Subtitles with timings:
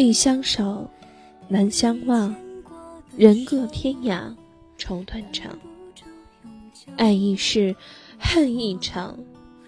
[0.00, 0.88] 易相守，
[1.48, 2.32] 难相忘，
[3.16, 4.32] 人各天涯，
[4.76, 5.50] 愁断肠。
[6.96, 7.74] 爱一世，
[8.16, 9.18] 恨一场，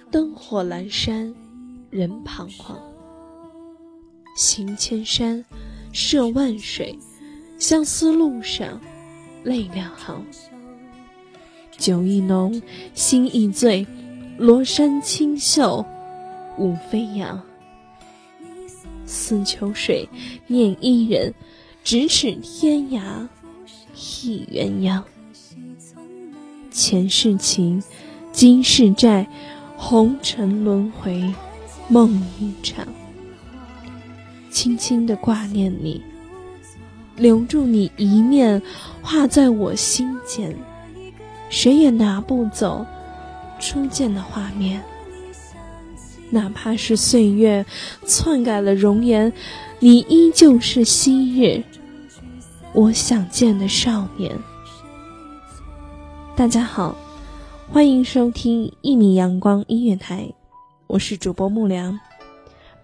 [0.08, 1.34] 灯火阑珊，
[1.90, 2.78] 人彷徨。
[4.36, 5.44] 行千山，
[5.92, 6.96] 涉万水，
[7.58, 8.80] 相思路上，
[9.42, 10.24] 泪两行。
[11.76, 12.62] 酒意浓，
[12.94, 13.84] 心意醉，
[14.38, 15.84] 罗衫轻袖，
[16.56, 17.42] 舞飞扬。
[19.10, 20.08] 思秋水，
[20.46, 21.34] 念伊人，
[21.84, 23.26] 咫尺天涯，
[24.22, 25.02] 忆鸳鸯。
[26.70, 27.82] 前世情，
[28.30, 29.28] 今世债，
[29.76, 31.34] 红尘轮回，
[31.88, 32.86] 梦一场。
[34.48, 36.00] 轻轻的挂念你，
[37.16, 38.62] 留住你一面，
[39.02, 40.56] 画在我心间，
[41.48, 42.86] 谁也拿不走
[43.58, 44.80] 初见的画面。
[46.32, 47.66] 哪怕是岁月
[48.06, 49.32] 篡改了容颜，
[49.80, 51.62] 你依旧是昔日
[52.72, 54.32] 我想见的少年。
[56.36, 56.96] 大家好，
[57.68, 60.32] 欢迎收听一米阳光音乐台，
[60.86, 61.98] 我是主播木良。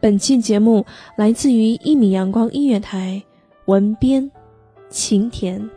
[0.00, 0.84] 本期节目
[1.16, 3.22] 来自于一米阳光音乐台，
[3.66, 4.28] 文编
[4.90, 5.70] 晴田。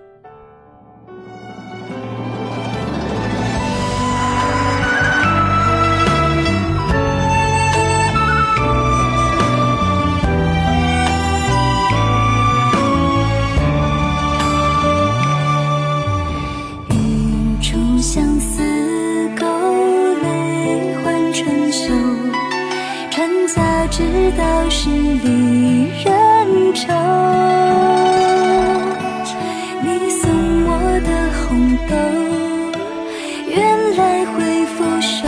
[33.48, 35.28] 原来会腐朽，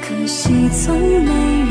[0.00, 1.63] 可惜从没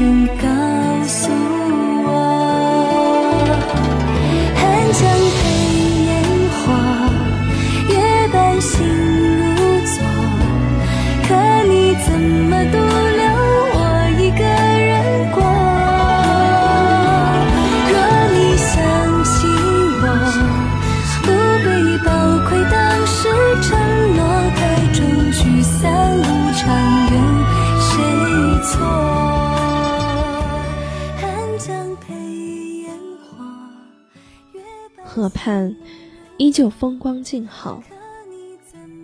[36.53, 37.81] 依旧风光静好，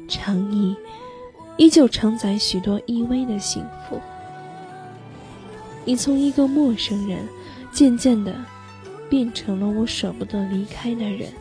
[0.07, 0.77] 长椅
[1.57, 3.99] 依旧承载许多依偎的幸福。
[5.83, 7.27] 你从一个陌生人，
[7.71, 8.35] 渐渐的
[9.09, 11.33] 变成了我舍不得离开的人。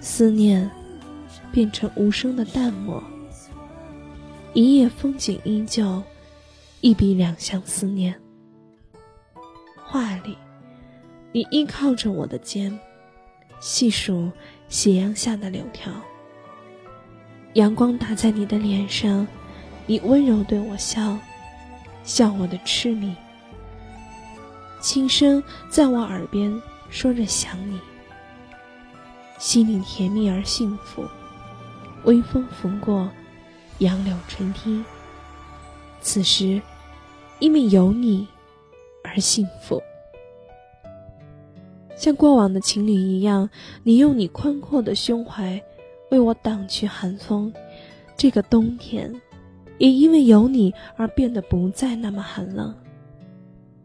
[0.00, 0.70] 思念
[1.52, 3.04] 变成无声的淡漠，
[4.54, 6.02] 一夜风景依旧，
[6.80, 8.18] 一笔两相思念。
[9.84, 10.38] 画里，
[11.32, 12.80] 你依靠着我的肩，
[13.64, 14.30] 细数
[14.68, 15.90] 斜阳下的柳条。
[17.54, 19.26] 阳光打在你的脸上，
[19.86, 21.16] 你温柔对我笑，
[22.04, 23.16] 笑我的痴迷。
[24.82, 27.80] 轻声在我耳边说着想你，
[29.38, 31.02] 心里甜蜜而幸福。
[32.04, 33.10] 微风拂过，
[33.78, 34.84] 杨柳垂堤。
[36.02, 36.60] 此时，
[37.38, 38.28] 因为有你
[39.02, 39.82] 而幸福。
[41.96, 43.48] 像过往的情侣一样，
[43.82, 45.62] 你用你宽阔的胸怀
[46.10, 47.52] 为我挡去寒风。
[48.16, 49.20] 这个冬天，
[49.78, 52.74] 也因为有你而变得不再那么寒冷。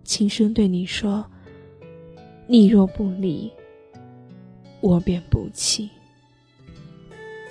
[0.03, 1.25] 轻声对你说
[2.47, 3.51] ：“你若不离，
[4.81, 5.89] 我便不弃。”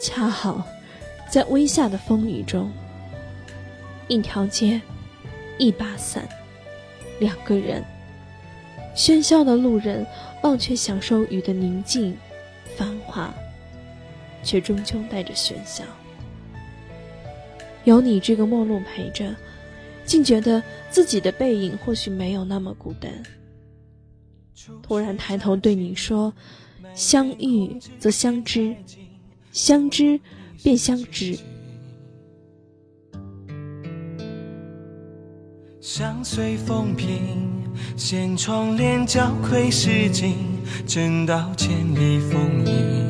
[0.00, 0.66] 恰好，
[1.28, 2.70] 在微下的风雨中，
[4.06, 4.80] 一条街，
[5.58, 6.28] 一把伞，
[7.18, 7.84] 两个人。
[8.98, 10.04] 喧嚣的路人
[10.42, 12.16] 忘却享受雨的宁静、
[12.76, 13.32] 繁华，
[14.42, 15.84] 却终究带着喧嚣。
[17.84, 19.32] 有你这个陌路陪着，
[20.04, 20.60] 竟觉得
[20.90, 23.22] 自己的背影或许没有那么孤单。
[24.82, 26.34] 突然抬头对你说
[26.92, 28.74] ：“相遇则相知，
[29.52, 30.18] 相知
[30.64, 31.38] 便相知。”
[35.80, 37.57] 相随风平，
[37.96, 40.34] 掀窗帘，交愧诗经，
[40.86, 43.08] 正道千里风影。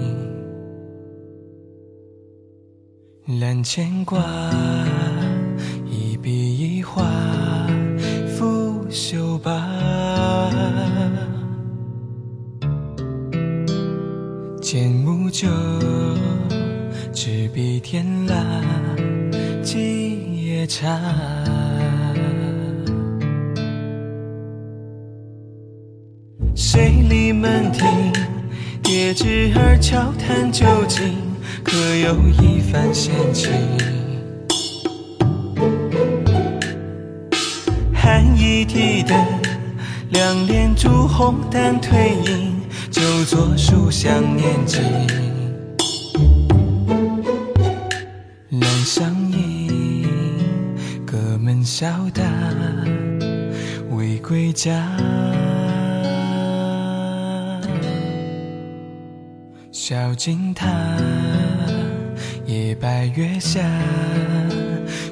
[3.40, 4.18] 揽牵挂，
[5.84, 7.04] 一笔一画，
[8.26, 9.50] 拂袖罢。
[14.62, 15.48] 剑木酒，
[17.12, 18.44] 执笔天蜡，
[19.62, 20.98] 几夜茶。
[26.78, 27.88] 水里门庭，
[28.84, 31.12] 叠纸儿悄谈究竟，
[31.64, 33.50] 可有一番闲情？
[37.92, 39.18] 寒衣提灯，
[40.10, 41.96] 两帘烛红淡褪
[42.30, 42.54] 影，
[42.92, 44.80] 就坐书香念经。
[48.52, 50.06] 阑上影，
[51.04, 52.22] 隔门笑答，
[53.90, 54.96] 未归家。
[59.70, 60.66] 小径塔，
[62.46, 63.60] 夜白月下，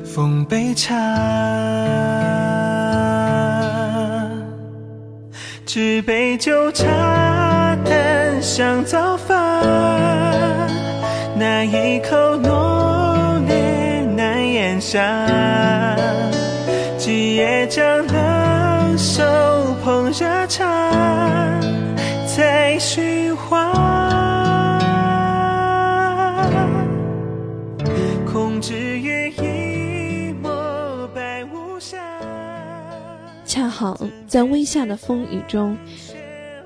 [0.02, 0.94] 奉杯茶。
[5.66, 9.62] 纸杯酒茶淡，香早发。
[11.38, 14.98] 那一口浓烈难咽下，
[16.96, 19.22] 几夜将冷手
[19.84, 20.64] 捧热茶，
[33.76, 33.94] 好
[34.26, 35.76] 在微下的风雨中，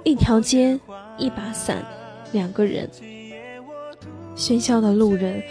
[0.05, 0.79] 一条街，
[1.19, 1.85] 一把伞，
[2.31, 2.89] 两个人。
[4.37, 5.43] 喧嚣的路人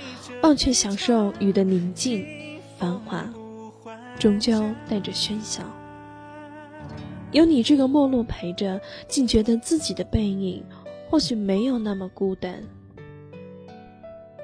[0.42, 2.26] 忘却享受雨的宁静、
[2.78, 3.30] 繁华，
[4.18, 5.62] 终究带着喧嚣。
[7.34, 8.80] 有你这个陌路陪着，
[9.10, 10.64] 竟觉得自己的背影
[11.10, 12.63] 或许没有那么孤单。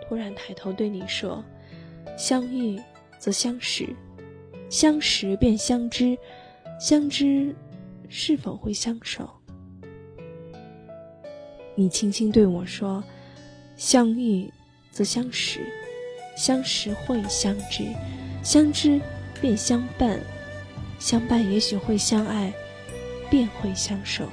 [0.06, 1.42] 突然抬头对你说
[2.20, 2.78] ：“相遇
[3.18, 3.88] 则相识，
[4.70, 6.18] 相识便相知。”
[6.78, 7.56] 相知，
[8.10, 9.30] 是否会相守？
[11.74, 13.02] 你轻轻对我说
[13.78, 14.52] ：“相遇
[14.92, 15.62] 则相识，
[16.36, 17.86] 相识会相知，
[18.44, 19.00] 相知
[19.42, 20.20] 便相伴，
[21.00, 22.54] 相伴也许会相爱，
[23.30, 24.28] 便会相守。”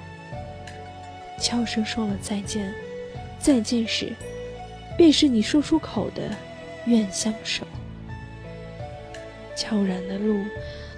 [1.41, 2.75] 悄声说了再见，
[3.39, 4.13] 再见时，
[4.99, 6.35] 便是你说出口的
[6.87, 7.65] “愿相守”。
[9.55, 10.41] 悄然的路，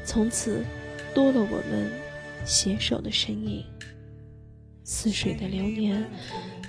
[0.07, 0.65] 从此。
[1.15, 1.91] 多了我们
[2.45, 3.65] 携手的身影，
[4.83, 6.05] 似水的流年，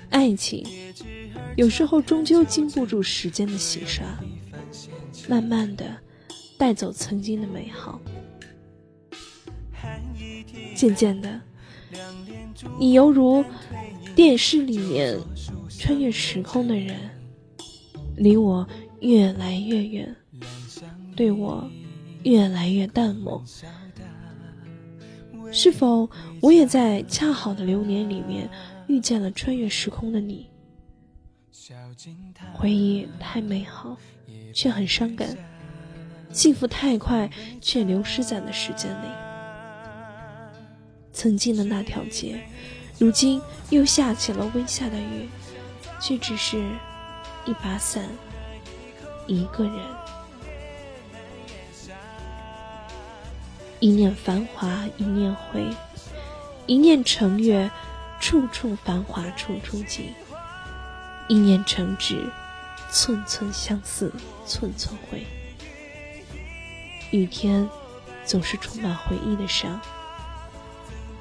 [0.09, 0.65] 爱情
[1.57, 4.05] 有时候终究经不住时间的洗刷，
[5.27, 5.85] 慢慢的
[6.57, 7.99] 带走曾经的美好。
[10.75, 11.41] 渐渐的，
[12.79, 13.43] 你犹如
[14.15, 15.17] 电视里面
[15.69, 16.97] 穿越时空的人，
[18.15, 18.67] 离我
[18.99, 20.15] 越来越远，
[21.15, 21.69] 对我
[22.23, 23.43] 越来越淡漠。
[25.51, 26.09] 是否
[26.41, 28.49] 我也在恰好的流年里面
[28.87, 30.49] 遇见了穿越时空的你？
[32.53, 33.97] 回忆太美好，
[34.53, 35.29] 却很伤感；
[36.31, 37.29] 幸福太快，
[37.61, 39.07] 却流失在了时间里。
[41.11, 42.39] 曾经的那条街，
[42.99, 45.29] 如今又下起了微下的雨，
[45.99, 46.61] 却只是
[47.45, 48.03] 一把伞，
[49.25, 50.04] 一个人。
[53.85, 55.61] 一念繁华，一念灰；
[56.65, 57.69] 一念成月，
[58.19, 60.05] 处处繁华处处景；
[61.27, 62.27] 一念成纸，
[62.89, 64.11] 寸寸相似，
[64.43, 65.23] 寸寸灰。
[67.11, 67.69] 雨天
[68.25, 69.79] 总是充满回忆的伤。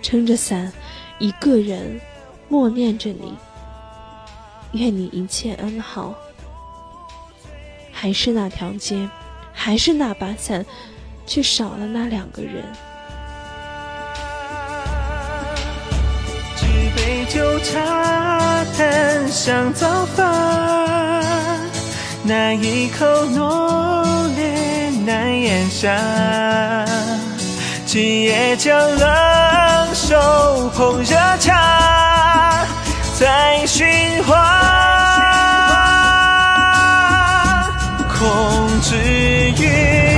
[0.01, 0.73] 撑着伞，
[1.19, 2.01] 一个人
[2.49, 3.35] 默念着你，
[4.73, 6.15] 愿你一切安好。
[7.93, 9.07] 还是那条街，
[9.53, 10.65] 还是那把伞，
[11.27, 12.65] 却少了那两个人。
[16.57, 16.67] 几
[16.97, 21.61] 杯酒茶谈香早饭，
[22.23, 26.85] 那一口浓烈难咽下。
[27.87, 32.67] 今夜将冷手捧热茶，
[33.19, 33.87] 再寻
[34.25, 34.35] 花，
[38.19, 40.14] 空知雨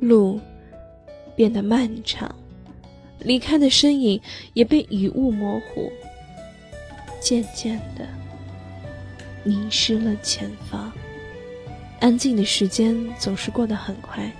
[0.00, 0.40] 路
[1.34, 2.34] 变得漫长，
[3.20, 4.20] 离开的身影
[4.54, 5.90] 也被雨雾模糊，
[7.20, 8.06] 渐渐的
[9.44, 10.92] 迷失了前方。
[12.00, 14.30] 安静的时间总是过得很快，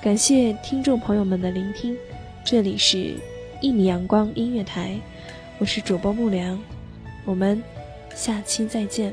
[0.00, 1.96] 感谢听众朋友们的聆听，
[2.44, 3.14] 这里是
[3.60, 4.96] 一米阳光音乐台，
[5.58, 6.56] 我是主播木良，
[7.24, 7.60] 我们
[8.14, 9.12] 下期再见。